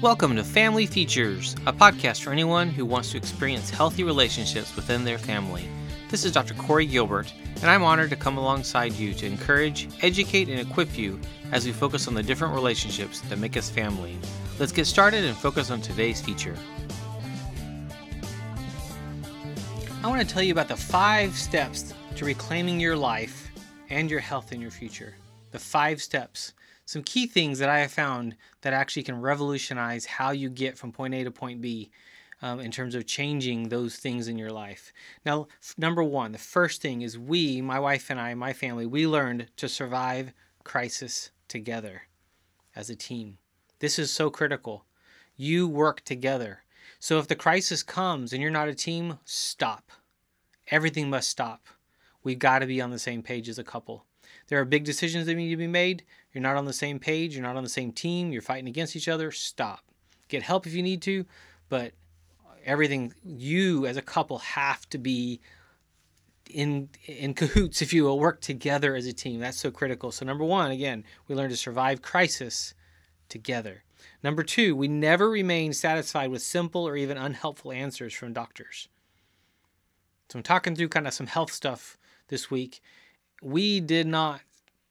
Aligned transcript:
Welcome 0.00 0.36
to 0.36 0.44
Family 0.44 0.86
Features, 0.86 1.56
a 1.66 1.72
podcast 1.72 2.22
for 2.22 2.30
anyone 2.30 2.68
who 2.68 2.86
wants 2.86 3.10
to 3.10 3.16
experience 3.16 3.68
healthy 3.68 4.04
relationships 4.04 4.76
within 4.76 5.02
their 5.02 5.18
family. 5.18 5.68
This 6.08 6.24
is 6.24 6.30
Dr. 6.30 6.54
Corey 6.54 6.86
Gilbert, 6.86 7.32
and 7.56 7.64
I'm 7.64 7.82
honored 7.82 8.10
to 8.10 8.16
come 8.16 8.38
alongside 8.38 8.92
you 8.92 9.12
to 9.14 9.26
encourage, 9.26 9.88
educate, 10.00 10.48
and 10.48 10.60
equip 10.60 10.96
you 10.96 11.18
as 11.50 11.66
we 11.66 11.72
focus 11.72 12.06
on 12.06 12.14
the 12.14 12.22
different 12.22 12.54
relationships 12.54 13.22
that 13.22 13.40
make 13.40 13.56
us 13.56 13.70
family. 13.70 14.16
Let's 14.60 14.70
get 14.70 14.86
started 14.86 15.24
and 15.24 15.36
focus 15.36 15.68
on 15.68 15.80
today's 15.80 16.20
feature. 16.20 16.54
I 20.04 20.06
want 20.06 20.20
to 20.20 20.32
tell 20.32 20.44
you 20.44 20.52
about 20.52 20.68
the 20.68 20.76
five 20.76 21.34
steps 21.34 21.92
to 22.14 22.24
reclaiming 22.24 22.78
your 22.78 22.96
life 22.96 23.50
and 23.90 24.08
your 24.08 24.20
health 24.20 24.52
in 24.52 24.60
your 24.60 24.70
future. 24.70 25.16
The 25.50 25.58
five 25.58 26.00
steps 26.00 26.52
some 26.88 27.02
key 27.02 27.26
things 27.26 27.58
that 27.58 27.68
I 27.68 27.80
have 27.80 27.92
found 27.92 28.34
that 28.62 28.72
actually 28.72 29.02
can 29.02 29.20
revolutionize 29.20 30.06
how 30.06 30.30
you 30.30 30.48
get 30.48 30.78
from 30.78 30.90
point 30.90 31.12
A 31.12 31.22
to 31.22 31.30
point 31.30 31.60
B 31.60 31.90
um, 32.40 32.60
in 32.60 32.70
terms 32.70 32.94
of 32.94 33.06
changing 33.06 33.68
those 33.68 33.96
things 33.96 34.26
in 34.26 34.38
your 34.38 34.50
life. 34.50 34.90
Now, 35.26 35.48
f- 35.62 35.74
number 35.76 36.02
one, 36.02 36.32
the 36.32 36.38
first 36.38 36.80
thing 36.80 37.02
is 37.02 37.18
we, 37.18 37.60
my 37.60 37.78
wife 37.78 38.08
and 38.08 38.18
I, 38.18 38.32
my 38.32 38.54
family, 38.54 38.86
we 38.86 39.06
learned 39.06 39.48
to 39.58 39.68
survive 39.68 40.32
crisis 40.64 41.30
together 41.46 42.04
as 42.74 42.88
a 42.88 42.96
team. 42.96 43.36
This 43.80 43.98
is 43.98 44.10
so 44.10 44.30
critical. 44.30 44.86
You 45.36 45.68
work 45.68 46.00
together. 46.06 46.62
So 46.98 47.18
if 47.18 47.28
the 47.28 47.36
crisis 47.36 47.82
comes 47.82 48.32
and 48.32 48.40
you're 48.40 48.50
not 48.50 48.68
a 48.68 48.74
team, 48.74 49.18
stop. 49.26 49.92
Everything 50.68 51.10
must 51.10 51.28
stop. 51.28 51.66
We've 52.22 52.38
got 52.38 52.60
to 52.60 52.66
be 52.66 52.80
on 52.80 52.92
the 52.92 52.98
same 52.98 53.22
page 53.22 53.50
as 53.50 53.58
a 53.58 53.62
couple. 53.62 54.06
There 54.48 54.60
are 54.60 54.64
big 54.64 54.84
decisions 54.84 55.26
that 55.26 55.34
need 55.34 55.50
to 55.50 55.56
be 55.56 55.66
made. 55.66 56.04
You're 56.32 56.42
not 56.42 56.56
on 56.56 56.64
the 56.64 56.72
same 56.72 56.98
page, 56.98 57.34
you're 57.34 57.42
not 57.42 57.56
on 57.56 57.64
the 57.64 57.68
same 57.68 57.92
team, 57.92 58.32
you're 58.32 58.42
fighting 58.42 58.68
against 58.68 58.96
each 58.96 59.08
other. 59.08 59.30
Stop. 59.30 59.80
Get 60.28 60.42
help 60.42 60.66
if 60.66 60.74
you 60.74 60.82
need 60.82 61.02
to, 61.02 61.24
but 61.68 61.92
everything 62.64 63.14
you 63.24 63.86
as 63.86 63.96
a 63.96 64.02
couple 64.02 64.38
have 64.38 64.88
to 64.90 64.98
be 64.98 65.40
in 66.50 66.88
in 67.06 67.34
cahoots 67.34 67.82
if 67.82 67.92
you 67.92 68.04
will 68.04 68.18
work 68.18 68.40
together 68.40 68.94
as 68.94 69.06
a 69.06 69.12
team. 69.12 69.40
That's 69.40 69.58
so 69.58 69.70
critical. 69.70 70.12
So 70.12 70.24
number 70.24 70.44
one 70.44 70.70
again 70.70 71.04
we 71.26 71.34
learn 71.34 71.50
to 71.50 71.56
survive 71.56 72.02
crisis 72.02 72.74
together. 73.28 73.84
Number 74.22 74.42
two 74.42 74.74
we 74.76 74.88
never 74.88 75.30
remain 75.30 75.72
satisfied 75.72 76.30
with 76.30 76.42
simple 76.42 76.86
or 76.86 76.96
even 76.96 77.16
unhelpful 77.16 77.72
answers 77.72 78.14
from 78.14 78.32
doctors. 78.32 78.88
So 80.28 80.38
i'm 80.38 80.42
talking 80.42 80.76
through 80.76 80.88
kind 80.88 81.06
of 81.06 81.14
some 81.14 81.26
health 81.26 81.52
stuff 81.52 81.98
this 82.28 82.50
week 82.50 82.80
we 83.42 83.80
did 83.80 84.06
not 84.06 84.40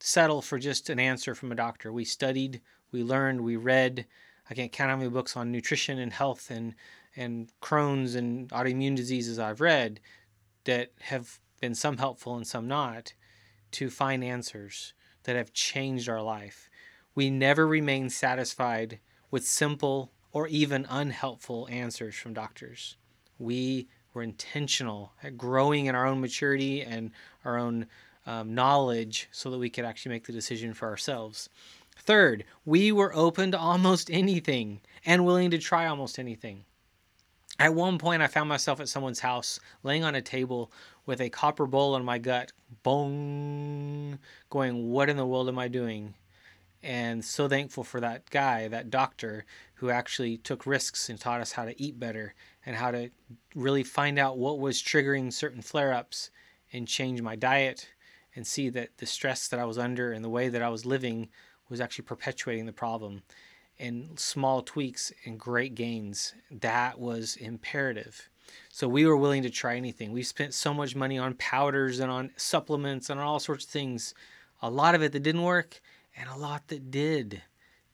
settle 0.00 0.42
for 0.42 0.58
just 0.58 0.90
an 0.90 0.98
answer 0.98 1.34
from 1.34 1.52
a 1.52 1.56
doctor. 1.56 1.92
We 1.92 2.04
studied, 2.04 2.60
we 2.90 3.02
learned, 3.02 3.40
we 3.40 3.56
read. 3.56 4.06
I 4.50 4.54
can't 4.54 4.72
count 4.72 4.90
how 4.90 4.96
many 4.96 5.10
books 5.10 5.36
on 5.36 5.52
nutrition 5.52 5.98
and 5.98 6.12
health 6.12 6.50
and 6.50 6.74
and 7.14 7.52
Crohn's 7.60 8.14
and 8.14 8.48
autoimmune 8.48 8.96
diseases 8.96 9.38
I've 9.38 9.60
read 9.60 10.00
that 10.64 10.92
have 11.00 11.40
been 11.60 11.74
some 11.74 11.98
helpful 11.98 12.36
and 12.36 12.46
some 12.46 12.66
not 12.66 13.12
to 13.72 13.90
find 13.90 14.24
answers 14.24 14.94
that 15.24 15.36
have 15.36 15.52
changed 15.52 16.08
our 16.08 16.22
life. 16.22 16.70
We 17.14 17.28
never 17.28 17.66
remain 17.66 18.08
satisfied 18.08 18.98
with 19.30 19.46
simple 19.46 20.10
or 20.32 20.48
even 20.48 20.86
unhelpful 20.88 21.68
answers 21.70 22.14
from 22.14 22.32
doctors. 22.32 22.96
We 23.38 23.88
were 24.14 24.22
intentional 24.22 25.12
at 25.22 25.36
growing 25.36 25.86
in 25.86 25.94
our 25.94 26.06
own 26.06 26.20
maturity 26.20 26.82
and 26.82 27.10
our 27.44 27.58
own 27.58 27.86
um, 28.26 28.54
knowledge 28.54 29.28
so 29.32 29.50
that 29.50 29.58
we 29.58 29.70
could 29.70 29.84
actually 29.84 30.10
make 30.10 30.26
the 30.26 30.32
decision 30.32 30.74
for 30.74 30.88
ourselves. 30.88 31.48
Third, 31.96 32.44
we 32.64 32.92
were 32.92 33.14
open 33.14 33.52
to 33.52 33.58
almost 33.58 34.10
anything 34.10 34.80
and 35.04 35.24
willing 35.24 35.50
to 35.50 35.58
try 35.58 35.86
almost 35.86 36.18
anything. 36.18 36.64
At 37.58 37.74
one 37.74 37.98
point, 37.98 38.22
I 38.22 38.28
found 38.28 38.48
myself 38.48 38.80
at 38.80 38.88
someone's 38.88 39.20
house 39.20 39.60
laying 39.82 40.04
on 40.04 40.14
a 40.14 40.22
table 40.22 40.72
with 41.04 41.20
a 41.20 41.30
copper 41.30 41.66
bowl 41.66 41.94
in 41.96 42.04
my 42.04 42.18
gut, 42.18 42.52
bong, 42.82 44.18
going, 44.50 44.90
What 44.90 45.08
in 45.08 45.16
the 45.16 45.26
world 45.26 45.48
am 45.48 45.58
I 45.58 45.68
doing? 45.68 46.14
And 46.82 47.24
so 47.24 47.48
thankful 47.48 47.84
for 47.84 48.00
that 48.00 48.28
guy, 48.30 48.66
that 48.68 48.90
doctor, 48.90 49.44
who 49.74 49.90
actually 49.90 50.38
took 50.38 50.66
risks 50.66 51.08
and 51.08 51.20
taught 51.20 51.40
us 51.40 51.52
how 51.52 51.64
to 51.64 51.80
eat 51.80 52.00
better 52.00 52.34
and 52.66 52.74
how 52.74 52.90
to 52.90 53.10
really 53.54 53.84
find 53.84 54.18
out 54.18 54.38
what 54.38 54.58
was 54.58 54.82
triggering 54.82 55.32
certain 55.32 55.62
flare 55.62 55.92
ups 55.92 56.30
and 56.72 56.88
change 56.88 57.20
my 57.22 57.36
diet 57.36 57.90
and 58.34 58.46
see 58.46 58.68
that 58.70 58.98
the 58.98 59.06
stress 59.06 59.48
that 59.48 59.60
I 59.60 59.64
was 59.64 59.78
under 59.78 60.12
and 60.12 60.24
the 60.24 60.30
way 60.30 60.48
that 60.48 60.62
I 60.62 60.68
was 60.68 60.86
living 60.86 61.28
was 61.68 61.80
actually 61.80 62.04
perpetuating 62.04 62.66
the 62.66 62.72
problem. 62.72 63.22
And 63.78 64.18
small 64.18 64.62
tweaks 64.62 65.12
and 65.24 65.38
great 65.38 65.74
gains, 65.74 66.34
that 66.50 66.98
was 66.98 67.36
imperative. 67.36 68.28
So 68.68 68.88
we 68.88 69.06
were 69.06 69.16
willing 69.16 69.42
to 69.42 69.50
try 69.50 69.76
anything. 69.76 70.12
We 70.12 70.22
spent 70.22 70.54
so 70.54 70.74
much 70.74 70.94
money 70.94 71.18
on 71.18 71.34
powders 71.34 72.00
and 72.00 72.10
on 72.10 72.32
supplements 72.36 73.08
and 73.08 73.18
on 73.18 73.26
all 73.26 73.40
sorts 73.40 73.64
of 73.64 73.70
things. 73.70 74.14
A 74.60 74.70
lot 74.70 74.94
of 74.94 75.02
it 75.02 75.12
that 75.12 75.22
didn't 75.22 75.42
work, 75.42 75.80
and 76.16 76.28
a 76.28 76.36
lot 76.36 76.68
that 76.68 76.90
did. 76.90 77.42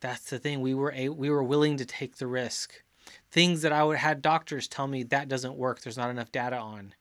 That's 0.00 0.28
the 0.30 0.38
thing. 0.38 0.60
We 0.60 0.74
were 0.74 0.92
a, 0.94 1.08
we 1.08 1.30
were 1.30 1.44
willing 1.44 1.76
to 1.78 1.84
take 1.84 2.16
the 2.16 2.26
risk. 2.26 2.82
Things 3.30 3.62
that 3.62 3.72
I 3.72 3.84
would 3.84 3.96
had 3.96 4.20
doctors 4.20 4.68
tell 4.68 4.86
me 4.86 5.02
that 5.04 5.28
doesn't 5.28 5.56
work. 5.56 5.80
There's 5.80 5.96
not 5.96 6.10
enough 6.10 6.32
data 6.32 6.56
on 6.56 6.94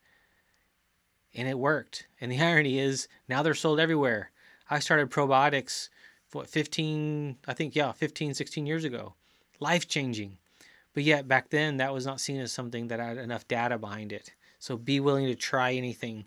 and 1.38 1.48
it 1.48 1.60
worked. 1.60 2.08
And 2.20 2.32
the 2.32 2.42
irony 2.42 2.80
is 2.80 3.08
now 3.30 3.44
they're 3.44 3.54
sold 3.54 3.80
everywhere. 3.80 4.32
I 4.70 4.80
started 4.80 5.10
probiotics 5.10 5.90
what 6.34 6.50
15 6.50 7.38
I 7.48 7.54
think 7.54 7.76
yeah, 7.76 7.94
15 7.94 8.34
16 8.34 8.66
years 8.66 8.84
ago. 8.84 9.14
Life 9.60 9.88
changing. 9.88 10.38
But 10.94 11.04
yet 11.04 11.28
back 11.28 11.50
then 11.50 11.78
that 11.78 11.94
was 11.94 12.06
not 12.06 12.20
seen 12.20 12.42
as 12.42 12.52
something 12.52 12.88
that 12.88 13.00
had 13.00 13.18
enough 13.18 13.48
data 13.48 13.78
behind 13.78 14.12
it. 14.12 14.34
So 14.60 14.76
be 14.76 15.00
willing 15.00 15.28
to 15.28 15.36
try 15.36 15.74
anything. 15.74 16.26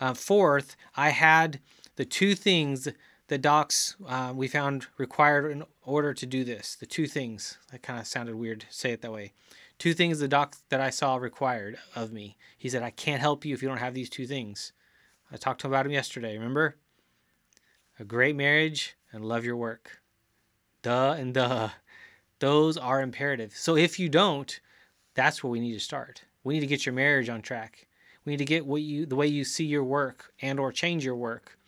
Uh, 0.00 0.14
fourth, 0.14 0.76
I 0.94 1.10
had 1.10 1.60
the 1.96 2.04
two 2.04 2.34
things 2.34 2.88
the 3.28 3.38
docs 3.38 3.96
uh, 4.06 4.32
we 4.34 4.48
found 4.48 4.86
required 4.98 5.50
in 5.50 5.64
order 5.84 6.14
to 6.14 6.26
do 6.26 6.44
this. 6.44 6.76
The 6.76 6.86
two 6.86 7.06
things. 7.06 7.58
That 7.72 7.82
kind 7.82 7.98
of 7.98 8.06
sounded 8.06 8.36
weird 8.36 8.60
to 8.60 8.66
say 8.70 8.92
it 8.92 9.02
that 9.02 9.12
way 9.12 9.32
two 9.78 9.94
things 9.94 10.18
the 10.18 10.28
doc 10.28 10.56
that 10.68 10.80
I 10.80 10.90
saw 10.90 11.16
required 11.16 11.78
of 11.94 12.12
me. 12.12 12.36
He 12.56 12.68
said, 12.68 12.82
I 12.82 12.90
can't 12.90 13.20
help 13.20 13.44
you 13.44 13.54
if 13.54 13.62
you 13.62 13.68
don't 13.68 13.78
have 13.78 13.94
these 13.94 14.10
two 14.10 14.26
things. 14.26 14.72
I 15.30 15.36
talked 15.36 15.60
to 15.62 15.66
him 15.66 15.72
about 15.72 15.86
him 15.86 15.92
yesterday, 15.92 16.34
remember? 16.34 16.76
A 17.98 18.04
great 18.04 18.36
marriage 18.36 18.96
and 19.12 19.24
love 19.24 19.44
your 19.44 19.56
work. 19.56 20.02
Duh 20.82 21.16
and 21.18 21.34
duh. 21.34 21.70
Those 22.38 22.76
are 22.76 23.00
imperative. 23.00 23.54
So 23.56 23.76
if 23.76 23.98
you 23.98 24.08
don't, 24.08 24.60
that's 25.14 25.42
where 25.42 25.50
we 25.50 25.60
need 25.60 25.72
to 25.72 25.80
start. 25.80 26.22
We 26.44 26.54
need 26.54 26.60
to 26.60 26.66
get 26.66 26.86
your 26.86 26.94
marriage 26.94 27.28
on 27.28 27.42
track. 27.42 27.86
We 28.24 28.32
need 28.32 28.38
to 28.38 28.44
get 28.44 28.66
what 28.66 28.82
you 28.82 29.06
the 29.06 29.16
way 29.16 29.26
you 29.26 29.44
see 29.44 29.64
your 29.64 29.84
work 29.84 30.32
and 30.42 30.60
or 30.60 30.72
change 30.72 31.04
your 31.04 31.16
work 31.16 31.58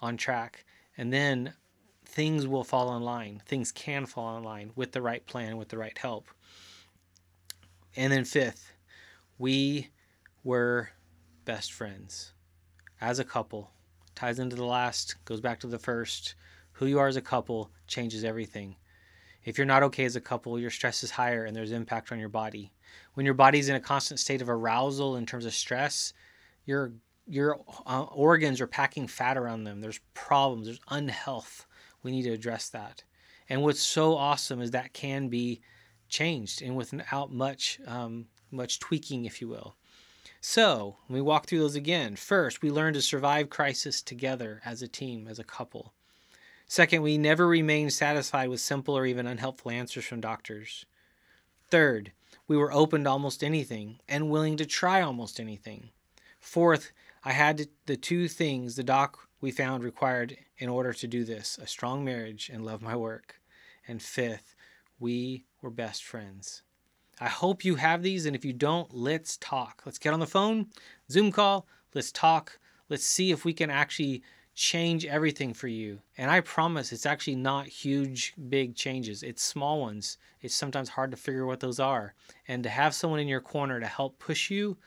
on 0.00 0.16
track. 0.16 0.64
And 0.98 1.12
then 1.12 1.54
things 2.04 2.46
will 2.46 2.64
fall 2.64 2.96
in 2.96 3.02
line. 3.02 3.40
Things 3.46 3.70
can 3.70 4.04
fall 4.04 4.36
in 4.36 4.42
line 4.42 4.72
with 4.74 4.92
the 4.92 5.00
right 5.00 5.24
plan, 5.24 5.56
with 5.56 5.68
the 5.68 5.78
right 5.78 5.96
help. 5.96 6.26
And 7.96 8.12
then 8.12 8.24
fifth, 8.24 8.74
we 9.38 9.88
were 10.42 10.90
best 11.44 11.72
friends 11.72 12.32
as 13.00 13.18
a 13.20 13.24
couple. 13.24 13.70
Ties 14.14 14.40
into 14.40 14.56
the 14.56 14.64
last, 14.64 15.14
goes 15.24 15.40
back 15.40 15.60
to 15.60 15.68
the 15.68 15.78
first. 15.78 16.34
Who 16.72 16.86
you 16.86 16.98
are 16.98 17.08
as 17.08 17.16
a 17.16 17.22
couple 17.22 17.70
changes 17.86 18.24
everything. 18.24 18.76
If 19.44 19.56
you're 19.56 19.66
not 19.66 19.84
okay 19.84 20.04
as 20.04 20.16
a 20.16 20.20
couple, 20.20 20.58
your 20.58 20.70
stress 20.70 21.04
is 21.04 21.12
higher 21.12 21.44
and 21.44 21.56
there's 21.56 21.72
impact 21.72 22.10
on 22.10 22.18
your 22.18 22.28
body. 22.28 22.72
When 23.14 23.24
your 23.24 23.34
body's 23.34 23.68
in 23.68 23.76
a 23.76 23.80
constant 23.80 24.20
state 24.20 24.42
of 24.42 24.50
arousal 24.50 25.16
in 25.16 25.26
terms 25.26 25.46
of 25.46 25.54
stress, 25.54 26.12
your 26.66 26.92
your 27.28 27.60
uh, 27.86 28.04
organs 28.04 28.60
are 28.60 28.66
packing 28.66 29.06
fat 29.06 29.36
around 29.36 29.64
them. 29.64 29.80
There's 29.80 30.00
problems. 30.14 30.66
There's 30.66 30.80
unhealth. 30.88 31.66
We 32.02 32.10
need 32.10 32.22
to 32.22 32.32
address 32.32 32.68
that. 32.70 33.04
And 33.48 33.62
what's 33.62 33.80
so 33.80 34.14
awesome 34.16 34.60
is 34.60 34.70
that 34.70 34.92
can 34.92 35.28
be 35.28 35.60
changed 36.08 36.62
and 36.62 36.76
without 36.76 37.32
much 37.32 37.80
um, 37.86 38.26
much 38.50 38.78
tweaking, 38.80 39.24
if 39.24 39.40
you 39.40 39.48
will. 39.48 39.74
So 40.40 40.96
we 41.08 41.20
walk 41.20 41.46
through 41.46 41.58
those 41.58 41.74
again. 41.74 42.16
First, 42.16 42.62
we 42.62 42.70
learn 42.70 42.94
to 42.94 43.02
survive 43.02 43.50
crisis 43.50 44.00
together 44.00 44.62
as 44.64 44.82
a 44.82 44.88
team, 44.88 45.26
as 45.28 45.38
a 45.38 45.44
couple. 45.44 45.92
Second, 46.66 47.02
we 47.02 47.18
never 47.18 47.46
remain 47.46 47.90
satisfied 47.90 48.48
with 48.48 48.60
simple 48.60 48.96
or 48.96 49.06
even 49.06 49.26
unhelpful 49.26 49.70
answers 49.70 50.04
from 50.04 50.20
doctors. 50.20 50.86
Third, 51.70 52.12
we 52.46 52.56
were 52.56 52.72
open 52.72 53.04
to 53.04 53.10
almost 53.10 53.42
anything 53.42 54.00
and 54.08 54.30
willing 54.30 54.56
to 54.58 54.66
try 54.66 55.00
almost 55.00 55.40
anything. 55.40 55.90
Fourth, 56.38 56.92
I 57.28 57.32
had 57.32 57.68
the 57.84 57.98
two 57.98 58.26
things 58.26 58.74
the 58.74 58.82
doc 58.82 59.28
we 59.42 59.50
found 59.50 59.84
required 59.84 60.34
in 60.56 60.70
order 60.70 60.94
to 60.94 61.06
do 61.06 61.24
this 61.24 61.58
a 61.60 61.66
strong 61.66 62.02
marriage 62.02 62.48
and 62.50 62.64
love 62.64 62.80
my 62.80 62.96
work. 62.96 63.38
And 63.86 64.00
fifth, 64.00 64.54
we 64.98 65.44
were 65.60 65.68
best 65.68 66.04
friends. 66.04 66.62
I 67.20 67.28
hope 67.28 67.66
you 67.66 67.74
have 67.74 68.02
these, 68.02 68.24
and 68.24 68.34
if 68.34 68.46
you 68.46 68.54
don't, 68.54 68.94
let's 68.94 69.36
talk. 69.36 69.82
Let's 69.84 69.98
get 69.98 70.14
on 70.14 70.20
the 70.20 70.26
phone, 70.26 70.68
Zoom 71.10 71.30
call, 71.30 71.66
let's 71.92 72.12
talk. 72.12 72.58
Let's 72.88 73.04
see 73.04 73.30
if 73.30 73.44
we 73.44 73.52
can 73.52 73.68
actually 73.68 74.22
change 74.54 75.04
everything 75.04 75.52
for 75.52 75.68
you. 75.68 76.00
And 76.16 76.30
I 76.30 76.40
promise 76.40 76.92
it's 76.92 77.04
actually 77.04 77.36
not 77.36 77.66
huge, 77.66 78.32
big 78.48 78.74
changes. 78.74 79.22
It's 79.22 79.42
small 79.42 79.82
ones. 79.82 80.16
It's 80.40 80.54
sometimes 80.54 80.88
hard 80.88 81.10
to 81.10 81.18
figure 81.18 81.44
what 81.44 81.60
those 81.60 81.78
are. 81.78 82.14
And 82.48 82.62
to 82.62 82.70
have 82.70 82.94
someone 82.94 83.20
in 83.20 83.28
your 83.28 83.42
corner 83.42 83.80
to 83.80 83.86
help 83.86 84.18
push 84.18 84.50
you 84.50 84.78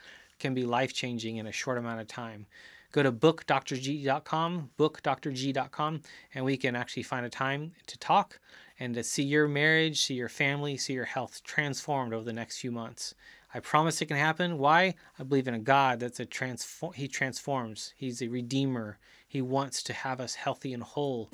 can 0.41 0.53
be 0.53 0.65
life 0.65 0.93
changing 0.93 1.37
in 1.37 1.47
a 1.47 1.51
short 1.51 1.77
amount 1.77 2.01
of 2.01 2.07
time. 2.07 2.45
Go 2.91 3.03
to 3.03 3.11
bookdrg.com, 3.11 4.69
bookdrg.com, 4.77 6.01
and 6.35 6.43
we 6.43 6.57
can 6.57 6.75
actually 6.75 7.03
find 7.03 7.25
a 7.25 7.29
time 7.29 7.71
to 7.87 7.97
talk 7.97 8.39
and 8.79 8.93
to 8.95 9.03
see 9.03 9.23
your 9.23 9.47
marriage, 9.47 10.01
see 10.01 10.15
your 10.15 10.27
family, 10.27 10.75
see 10.75 10.93
your 10.93 11.05
health 11.05 11.41
transformed 11.43 12.13
over 12.13 12.25
the 12.25 12.33
next 12.33 12.59
few 12.59 12.71
months. 12.71 13.15
I 13.53 13.59
promise 13.59 14.01
it 14.01 14.07
can 14.07 14.17
happen. 14.17 14.57
Why? 14.57 14.95
I 15.19 15.23
believe 15.23 15.47
in 15.47 15.53
a 15.53 15.59
God 15.59 15.99
that's 15.99 16.19
a 16.19 16.25
transform. 16.25 16.93
He 16.93 17.07
transforms. 17.07 17.93
He's 17.95 18.21
a 18.21 18.27
redeemer. 18.27 18.97
He 19.27 19.41
wants 19.41 19.83
to 19.83 19.93
have 19.93 20.19
us 20.19 20.35
healthy 20.35 20.73
and 20.73 20.83
whole. 20.83 21.29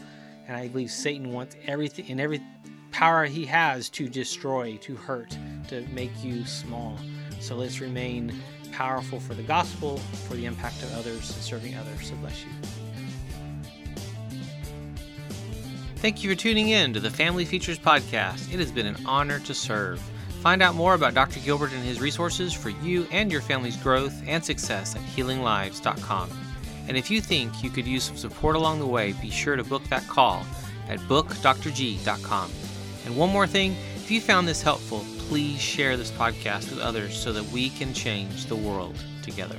And 0.47 0.57
I 0.57 0.67
believe 0.67 0.91
Satan 0.91 1.31
wants 1.31 1.55
everything 1.65 2.07
in 2.07 2.19
every 2.19 2.41
power 2.91 3.25
he 3.25 3.45
has 3.45 3.89
to 3.89 4.09
destroy, 4.09 4.77
to 4.77 4.95
hurt, 4.95 5.37
to 5.69 5.81
make 5.93 6.11
you 6.23 6.45
small. 6.45 6.97
So 7.39 7.55
let's 7.55 7.79
remain 7.79 8.33
powerful 8.77 9.19
for 9.19 9.33
the 9.33 9.41
gospel, 9.41 9.97
for 10.27 10.35
the 10.35 10.45
impact 10.45 10.83
of 10.83 10.93
others, 10.93 11.31
and 11.31 11.41
serving 11.41 11.75
others. 11.75 12.09
So 12.09 12.15
bless 12.17 12.43
you. 12.43 12.51
Thank 15.95 16.23
you 16.23 16.29
for 16.29 16.35
tuning 16.35 16.69
in 16.69 16.93
to 16.93 16.99
the 16.99 17.09
Family 17.09 17.43
Features 17.43 17.79
Podcast. 17.79 18.53
It 18.53 18.59
has 18.59 18.71
been 18.71 18.85
an 18.85 18.97
honor 19.03 19.39
to 19.39 19.53
serve. 19.55 19.99
Find 20.43 20.61
out 20.61 20.75
more 20.75 20.93
about 20.93 21.15
Dr. 21.15 21.39
Gilbert 21.39 21.73
and 21.73 21.83
his 21.83 21.99
resources 21.99 22.53
for 22.53 22.69
you 22.69 23.07
and 23.11 23.31
your 23.31 23.41
family's 23.41 23.75
growth 23.77 24.21
and 24.27 24.45
success 24.45 24.95
at 24.95 25.01
healinglives.com. 25.01 26.29
And 26.87 26.95
if 26.95 27.09
you 27.09 27.19
think 27.19 27.63
you 27.63 27.71
could 27.71 27.87
use 27.87 28.03
some 28.03 28.15
support 28.15 28.55
along 28.55 28.79
the 28.79 28.85
way, 28.85 29.13
be 29.13 29.31
sure 29.31 29.55
to 29.55 29.63
book 29.63 29.83
that 29.85 30.07
call 30.07 30.45
at 30.87 30.99
bookdrg.com. 30.99 32.51
And 33.05 33.17
one 33.17 33.31
more 33.31 33.47
thing, 33.47 33.75
if 34.07 34.11
you 34.11 34.21
found 34.21 34.47
this 34.47 34.61
helpful, 34.61 35.05
please 35.27 35.59
share 35.59 35.97
this 35.97 36.11
podcast 36.11 36.69
with 36.69 36.79
others 36.79 37.13
so 37.13 37.33
that 37.33 37.43
we 37.51 37.69
can 37.69 37.93
change 37.93 38.45
the 38.45 38.55
world 38.55 38.95
together. 39.21 39.57